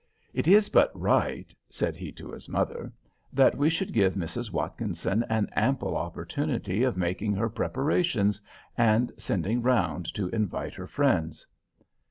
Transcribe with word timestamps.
"It 0.33 0.47
is 0.47 0.67
but 0.67 0.89
right"—said 0.99 1.95
he 1.95 2.11
to 2.13 2.31
his 2.31 2.49
mother—"that 2.49 3.55
we 3.55 3.69
should 3.69 3.93
give 3.93 4.15
Mrs. 4.15 4.51
Watkinson 4.51 5.23
an 5.29 5.47
ample 5.55 5.95
opportunity 5.95 6.81
of 6.81 6.97
making 6.97 7.33
her 7.35 7.49
preparations, 7.49 8.41
and 8.75 9.11
sending 9.19 9.61
round 9.61 10.11
to 10.15 10.27
invite 10.29 10.73
her 10.73 10.87
friends." 10.87 11.45